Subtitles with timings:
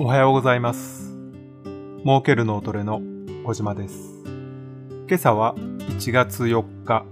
[0.00, 1.12] おはようございます。
[2.04, 3.02] 儲ける脳トレの
[3.44, 4.22] 小島です。
[5.08, 7.04] 今朝は1月4日、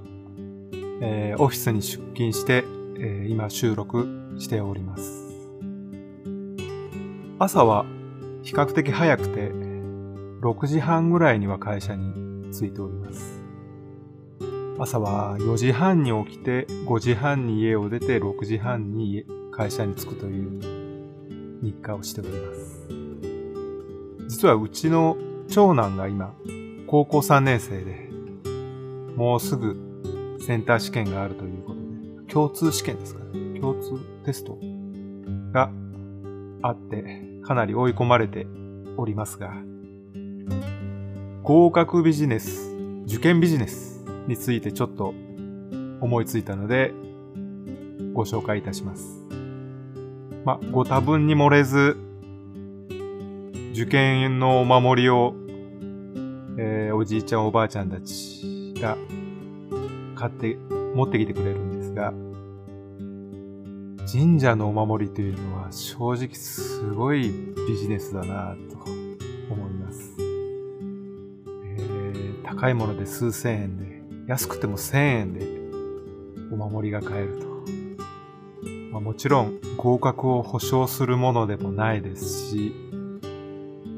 [1.00, 2.62] えーオフィスに出勤して、
[3.00, 5.02] えー今収録しております。
[7.40, 7.86] 朝は
[8.44, 9.50] 比較的早くて、
[10.42, 13.42] 6時半ぐらいには会社に着いております。
[14.78, 20.85] 朝は4時半に起きて、5時半に家を出て、6時半に会社に着くという
[21.66, 22.88] 日課をしております。
[24.28, 25.16] 実はうちの
[25.48, 26.34] 長男が今、
[26.86, 28.08] 高校3年生で、
[29.16, 31.80] もうすぐセンター試験があるということ
[32.26, 33.60] で、共通試験ですかね。
[33.60, 34.58] 共通テスト
[35.52, 35.70] が
[36.62, 38.46] あって、かなり追い込まれて
[38.96, 39.52] おりますが、
[41.42, 45.14] 合格ビジネス、受験ビジネスについてちょっと
[46.00, 46.92] 思いついたので、
[48.12, 49.26] ご紹介いたします。
[50.46, 51.96] ま、ご多分に漏れず、
[53.72, 55.34] 受験のお守りを、
[56.56, 58.96] えーおじいちゃんおばあちゃんたちが
[60.14, 60.56] 買って
[60.94, 62.14] 持ってきてくれるんですが、
[64.08, 67.28] 神社のお守りというのは正直すごい
[67.66, 68.76] ビジネスだなと
[69.50, 70.14] 思います。
[71.76, 75.44] えー高いもので数千円で、安くても千円で
[76.52, 77.55] お守りが買えると。
[78.96, 82.72] まあ、もちろん合格を保証するものでもないですし、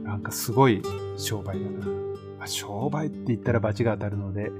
[0.02, 0.82] なんかすごい
[1.16, 1.86] 商売だな。
[1.86, 4.50] まあ、商売って言ったら罰が当たるので、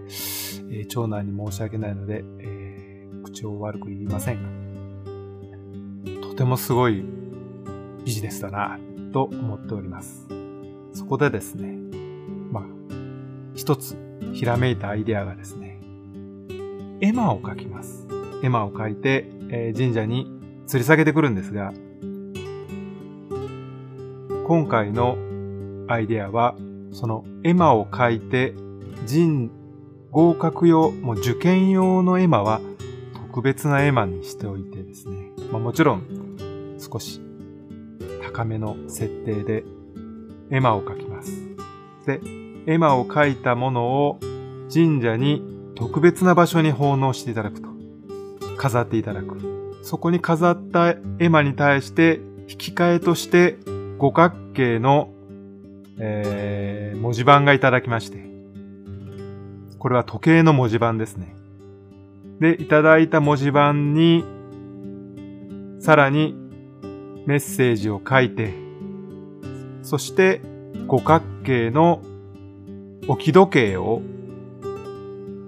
[0.71, 4.43] えー長男に申し訳ないので、えー口を悪く言いません
[6.15, 7.05] が、とてもすごい
[8.05, 8.79] ビジネスだな
[9.13, 10.29] と思っております。
[10.93, 11.77] そこでですね、
[12.53, 12.65] まあ、
[13.57, 13.97] 一つ
[14.35, 15.81] ひらめいたアイデアがですね、
[17.01, 18.07] 絵馬を描きます。
[18.45, 20.27] 絵馬を描いて、えー神社に
[20.67, 21.73] 吊り下げてくるんですが、
[24.47, 25.17] 今回の
[25.89, 26.55] アイデアは、
[26.93, 28.55] その絵馬を描いて、
[29.07, 29.51] 人、
[30.11, 32.61] 合格用、もう受験用の絵馬は
[33.15, 36.37] 特別な絵馬にしておいてですね、まあもちろん
[36.79, 37.21] 少し
[38.23, 39.65] 高めの設定で
[40.51, 41.31] 絵馬を描きます。
[42.07, 42.21] で、
[42.67, 44.19] 絵馬を描いたものを
[44.73, 45.43] 神社に
[45.75, 47.78] 特別な場所に奉納していただくと。
[48.59, 49.81] 飾っていただく。
[49.83, 53.57] そこに飾った絵馬に対して引き換えとして
[53.97, 55.09] 五角形の、
[55.99, 58.27] えー文字盤がいただきまして。
[59.79, 61.35] これは時計の文字盤ですね。
[62.41, 64.25] で、いただいた文字盤に、
[65.81, 66.35] さらに
[67.27, 68.53] メッセージを書いて、
[69.83, 70.43] そして
[70.87, 72.03] 五角形の
[73.07, 74.03] 置き時計を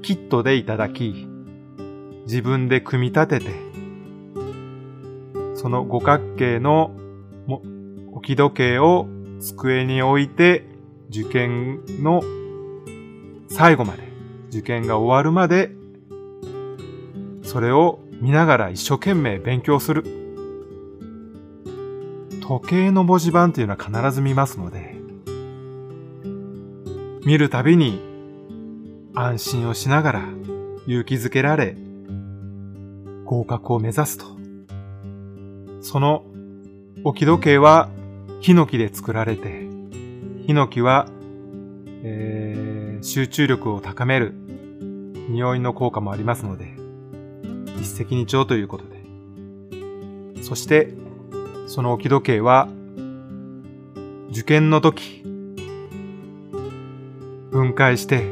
[0.03, 1.27] キットでいただき、
[2.31, 3.47] 自分で組み立てて、
[5.57, 6.93] その五角形の
[8.13, 9.09] 置き時計を
[9.41, 10.65] 机に置いて、
[11.09, 12.23] 受験の
[13.49, 14.05] 最後まで、
[14.51, 15.73] 受験が終わるまで、
[17.43, 20.05] それを見ながら一生懸命勉強する。
[22.41, 24.95] 時計の文字盤というのは必ず見ますので、
[27.27, 28.01] 見るたびに
[29.17, 30.29] 安心をしながら
[30.87, 31.75] 勇気づけられ、
[33.31, 34.25] 合格を目指すと。
[35.83, 36.25] その
[37.05, 37.89] 置き時計は
[38.41, 39.69] ヒノキで作られて、
[40.49, 41.07] ヒノキは、
[42.03, 44.35] えー集中力を高める
[45.31, 46.75] 匂いの効果もありますので、
[47.81, 50.43] 一石二鳥ということで。
[50.43, 50.93] そして、
[51.67, 52.69] その置き時計は、
[54.31, 55.23] 受験の時、
[57.51, 58.23] 分解して、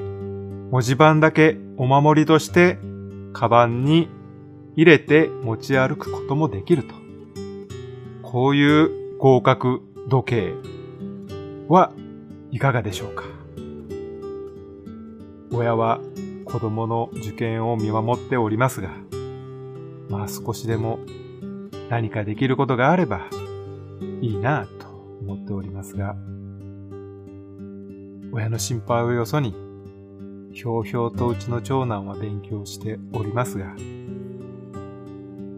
[0.70, 2.78] 文字盤だけお守りとして、
[3.32, 4.10] カバンに
[4.78, 6.94] 入れて持ち歩くこともできると。
[8.22, 10.55] こういう合格時計
[11.66, 11.93] は
[12.53, 13.25] いかがでしょうか？
[15.50, 16.00] 親は
[16.44, 18.91] 子供の受験を見守っておりますが、
[20.11, 21.00] まあ少しでも
[21.91, 23.27] 何かできることがあれば
[24.21, 24.86] いいなぁと
[25.22, 26.15] 思っておりますが、
[28.33, 29.57] 親の心配をよそに、
[30.53, 33.75] ひょうひょうとうちの長男は勉強しておりますが、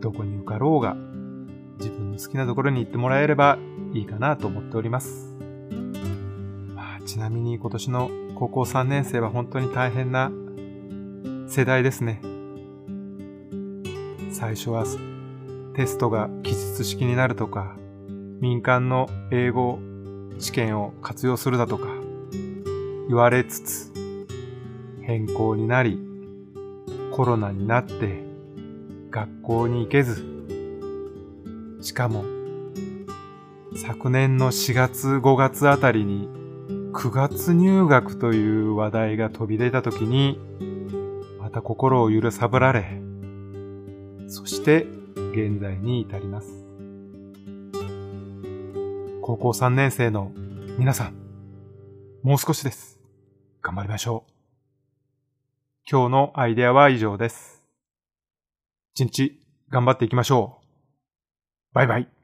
[0.01, 0.97] どこに受かろうが、
[1.79, 3.59] 自分の好きなところに行ってもらえれば
[3.93, 5.37] いいかなと思っております。
[6.75, 10.31] まあ、ちなみに今年の高校3年生は本当に大変な
[11.49, 12.21] 世代ですね。
[14.31, 14.85] 最初は
[15.75, 17.77] テストが記述式になるとか、
[18.41, 19.79] 民間の英語
[20.39, 21.89] 試験を活用するだとか、
[23.09, 23.93] 言われつつ、
[25.03, 25.99] 変更になり、
[27.13, 28.30] コロナになって、
[29.11, 30.25] 学校に行けず、
[31.81, 32.25] しかも、
[33.77, 36.29] 昨年の4月5月あたりに
[36.93, 40.39] 9月入学という話題が飛び出た時に
[41.39, 43.01] また心を揺さぶられ
[44.29, 44.87] そして
[45.33, 46.67] 現在に至ります。
[49.23, 50.33] 高校3年生の
[50.79, 51.15] 皆さん、
[52.23, 53.01] もう少しです。
[53.63, 54.33] 頑張りましょう。
[55.91, 57.60] 今日のアイデアは以上です。
[58.95, 59.41] 一日
[59.71, 61.75] 頑張っていきましょう。
[61.75, 62.20] バイバイ。